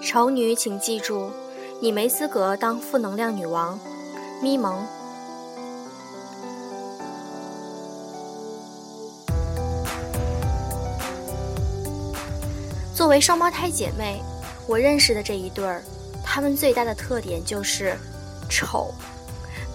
[0.00, 1.30] 丑女，请记住，
[1.80, 3.78] 你没资格当负能量女王。
[4.42, 4.82] 咪蒙。
[12.94, 14.22] 作为双胞胎姐妹，
[14.66, 15.82] 我认识的这一对儿，
[16.24, 17.94] 她们最大的特点就是
[18.48, 18.94] 丑。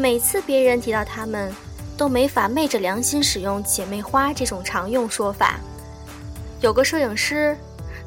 [0.00, 1.54] 每次别人提到她们，
[1.94, 5.60] 都没法昧着良心使用“姐妹花”这种常用说法。
[6.62, 7.54] 有个摄影师，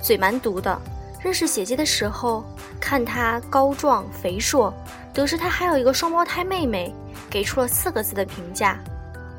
[0.02, 0.76] 嘴蛮毒的。
[1.22, 2.44] 认识姐姐的时候，
[2.80, 4.74] 看她高壮肥硕，
[5.14, 6.92] 得知她还有一个双胞胎妹妹，
[7.30, 8.80] 给出了四个字的评价：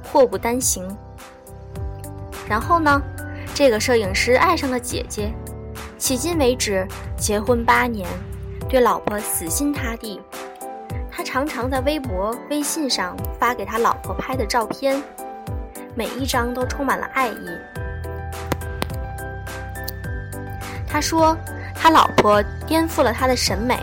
[0.05, 0.87] 祸不单行。
[2.49, 3.03] 然后呢，
[3.53, 5.35] 这个摄影师爱上了姐姐，
[5.99, 6.87] 迄今为止
[7.19, 8.09] 结婚八年，
[8.69, 10.21] 对老婆死心塌地。
[11.25, 15.03] 常常在微博、微信上发给他老婆拍的照片，
[15.97, 17.49] 每一张都充满了爱意。
[20.87, 21.37] 他说。
[21.77, 23.79] 他老婆颠覆了他的审美，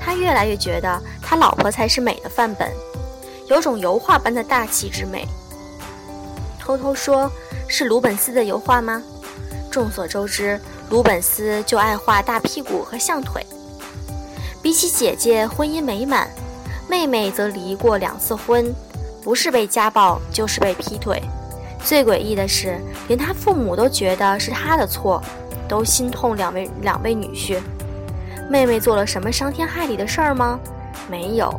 [0.00, 2.68] 他越来越觉得他老婆才是美的范本，
[3.48, 5.24] 有种油画般的大气之美。
[6.58, 7.30] 偷偷说，
[7.68, 9.00] 是鲁本斯的油画吗？
[9.70, 13.46] 众所周知，鲁本斯就爱画大屁股和象腿。
[14.64, 16.26] 比起姐姐婚姻美满，
[16.88, 18.74] 妹妹则离过两次婚，
[19.22, 21.22] 不是被家暴就是被劈腿。
[21.84, 25.22] 最诡异的是，连她父母都觉得是她的错。
[25.68, 27.58] 都心痛两位两位女婿，
[28.50, 30.58] 妹妹做了什么伤天害理的事儿吗？
[31.10, 31.52] 没有，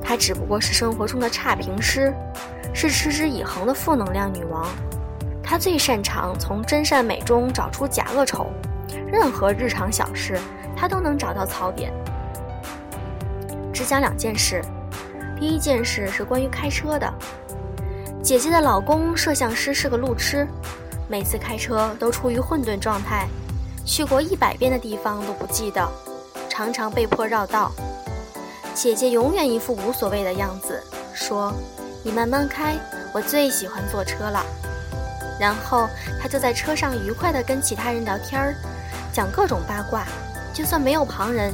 [0.00, 2.14] 她只不过是生活中的差评师，
[2.72, 4.68] 是持之以恒的负能量女王。
[5.42, 8.52] 她最擅长从真善美中找出假恶丑，
[9.06, 10.38] 任何日常小事
[10.76, 11.92] 她都能找到槽点。
[13.72, 14.62] 只讲两件事，
[15.40, 17.12] 第一件事是关于开车的。
[18.22, 20.46] 姐姐的老公摄像师是个路痴，
[21.08, 23.26] 每次开车都处于混沌状态。
[23.84, 25.88] 去过一百遍的地方都不记得，
[26.48, 27.72] 常常被迫绕道。
[28.74, 30.80] 姐姐永远一副无所谓的样子，
[31.12, 31.52] 说
[32.04, 32.76] ：“你慢慢开，
[33.12, 34.44] 我最喜欢坐车了。”
[35.40, 35.88] 然后
[36.20, 38.54] 她就在车上愉快地跟其他人聊天儿，
[39.12, 40.06] 讲各种八卦。
[40.54, 41.52] 就算没有旁人，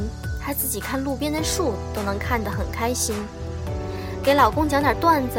[0.48, 3.14] 她自己看路边的树都能看得很开心。
[4.22, 5.38] 给老公讲点段子，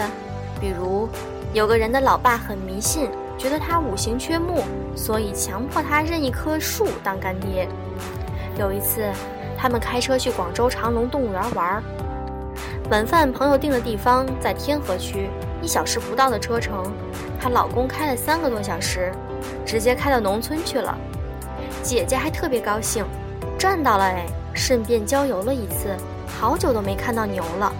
[0.62, 1.10] 比如
[1.52, 3.10] 有个人的老爸很迷信。
[3.36, 4.62] 觉得他五行缺木，
[4.96, 7.68] 所以强迫他认一棵树当干爹。
[8.58, 9.10] 有一次，
[9.58, 11.82] 他们开车去广州长隆动物园玩，
[12.92, 15.30] 晚饭朋友订的地方在天河区，
[15.62, 16.94] 一小时不到的车程，
[17.40, 19.12] 她老公开了三个多小时，
[19.66, 20.96] 直接开到农村去了。
[21.82, 23.06] 姐姐还特别高兴，
[23.58, 25.96] 赚到了哎，顺便郊游了一次，
[26.40, 27.74] 好久都没看到牛了。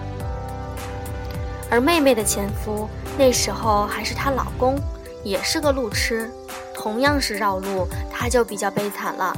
[1.70, 2.88] 而妹妹的前夫
[3.18, 4.76] 那时候还是她老公。
[5.22, 6.30] 也是个路痴，
[6.74, 9.36] 同样是绕路，他就比较悲惨了。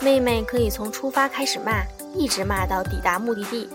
[0.00, 1.82] 妹妹可以从出发开始骂，
[2.14, 3.68] 一直骂到抵达目的地。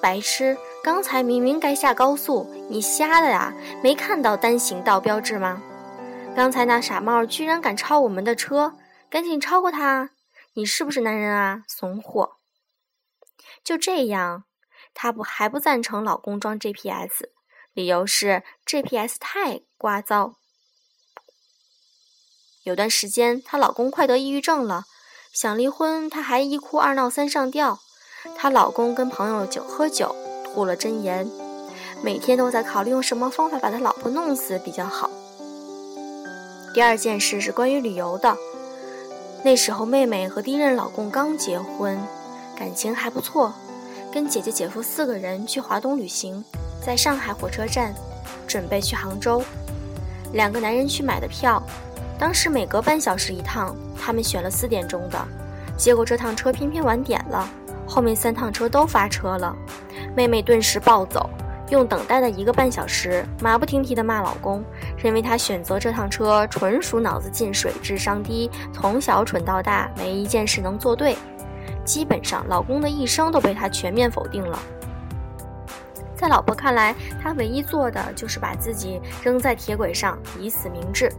[0.00, 3.54] 白痴，刚才明明该下高速，你瞎的呀？
[3.80, 5.62] 没看到单行道标志吗？
[6.34, 8.72] 刚才那傻帽居然敢超我们的车，
[9.08, 10.10] 赶紧超过他！
[10.54, 11.62] 你是不是男人啊？
[11.68, 12.37] 怂货！
[13.64, 14.44] 就这样，
[14.94, 17.28] 她不还不赞成老公装 GPS，
[17.72, 20.34] 理由是 GPS 太聒噪。
[22.64, 24.84] 有段时间，她老公快得抑郁症了，
[25.32, 27.80] 想离婚，她还一哭二闹三上吊。
[28.36, 31.30] 她老公跟朋友酒喝酒，吐了真言，
[32.02, 35.10] 每天都在考虑用什么方法把他老婆弄死比较好。
[36.74, 38.36] 第二件事是关于旅游的，
[39.44, 41.98] 那时候妹妹和第一任老公刚结婚，
[42.58, 43.54] 感情还不错，
[44.12, 46.44] 跟姐姐姐夫四个人去华东旅行，
[46.84, 47.94] 在上海火车站
[48.48, 49.40] 准备去杭州，
[50.32, 51.62] 两个男人去买的票。
[52.18, 55.16] 当时每隔半小时一趟，他们选了四点钟的，
[55.76, 57.48] 结果这趟车偏偏晚点了，
[57.86, 59.54] 后面三趟车都发车了，
[60.16, 61.30] 妹妹顿时暴走，
[61.70, 64.64] 用等待的一个半小时，马不停蹄地骂老公，
[64.96, 71.16] 认为他选择这趟车纯属脑子进水，智商低，从小蠢到大，没一件事能做对，
[71.88, 74.58] 基本上老公的一生都被他全面否定了。
[76.14, 81.10] 在老婆看来，他唯一做的就是把自己扔在铁轨上，以死明志。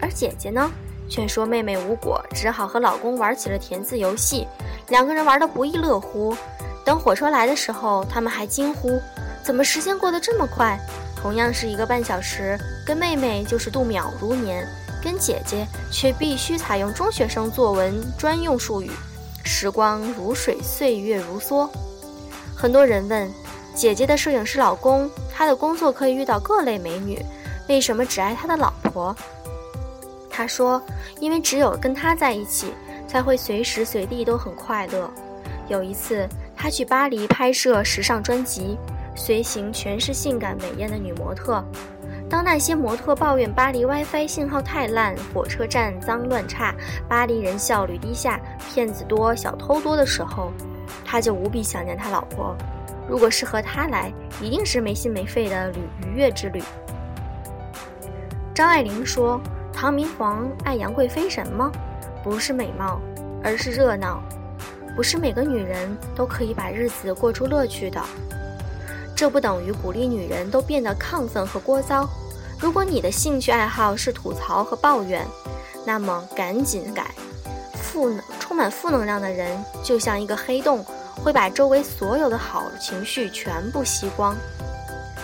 [0.00, 0.68] 而姐姐呢，
[1.08, 4.48] 劝说妹妹无果，只好和老公玩起了填字游戏，
[4.88, 6.36] 两个人玩得不亦乐乎。
[6.84, 9.00] 等火车来的时候，他们还惊呼
[9.44, 10.76] ：“怎么时间过得这么快？”
[11.22, 14.66] 同样是一个半小时，跟妹妹就是度秒如年，
[15.00, 18.90] 跟姐姐却必须采用中学生作文专用术语
[19.44, 21.68] ：“时光如水，岁月如梭。”
[22.56, 23.30] 很多人问
[23.74, 27.20] ：“姐姐的摄影师老公，他的工作可以遇到各类美女，
[27.68, 29.14] 为什么只爱他的老婆？
[30.30, 30.82] 他说
[31.20, 32.72] ：“因为只有跟他在一起，
[33.06, 35.10] 才会随时随地都很快乐。”
[35.68, 38.76] 有一次，他去巴黎拍摄时尚专辑，
[39.16, 41.64] 随行全是性感美艳的女模特。
[42.34, 46.74] 当那些模特抱怨巴黎 WiFi 信号太烂、火车站脏乱差、
[47.08, 50.52] 巴黎人效率低下、骗子多、小偷多的时候，
[51.04, 52.56] 他就无比想念他老婆。
[53.08, 56.60] 如果是和他来，一定是没心没肺的旅愉悦之旅。
[58.52, 59.40] 张爱玲说
[59.72, 61.70] ：“唐明皇爱杨贵妃什么？
[62.24, 63.00] 不是美貌，
[63.44, 64.20] 而是热闹。
[64.96, 68.02] 不是每个女人都可以把日子过出乐趣的。
[69.14, 72.04] 这不等于鼓励女人都变得亢奋和聒噪。”
[72.58, 75.26] 如果你的兴趣爱好是吐槽和抱怨，
[75.84, 77.10] 那么赶紧改。
[77.74, 80.84] 负能、充满负能量的人就像一个黑洞，
[81.22, 84.34] 会把周围所有的好情绪全部吸光。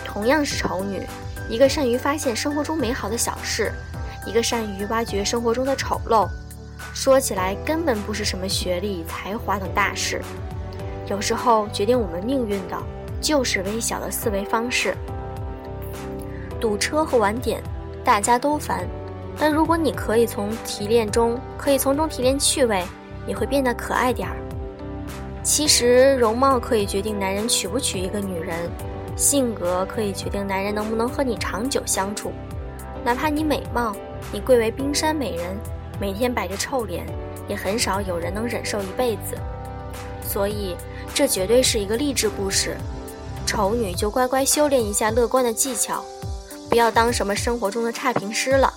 [0.05, 1.05] 同样是丑女，
[1.49, 3.73] 一个善于发现生活中美好的小事，
[4.25, 6.27] 一个善于挖掘生活中的丑陋。
[6.93, 10.21] 说起来根本不是什么学历、才华等大事，
[11.07, 12.77] 有时候决定我们命运的，
[13.19, 14.95] 就是微小的思维方式。
[16.61, 17.61] 堵车和晚点，
[18.05, 18.87] 大家都烦。
[19.37, 22.83] 但如果你可以从提炼中，可以从中提炼趣味，
[23.25, 24.37] 你会变得可爱点儿。
[25.41, 28.69] 其实，容貌可以决定男人娶不娶一个女人，
[29.17, 32.31] 性格可以决定男人能不能和你长久相处。
[33.03, 33.95] 哪怕你美貌，
[34.31, 35.57] 你贵为冰山美人，
[35.99, 37.03] 每天摆着臭脸，
[37.47, 39.35] 也很少有人能忍受一辈子。
[40.21, 40.75] 所以，
[41.15, 42.77] 这绝对是一个励志故事。
[43.47, 46.05] 丑女就乖乖修炼一下乐观的技巧。
[46.71, 48.73] 不要当什么生活中的差评师了，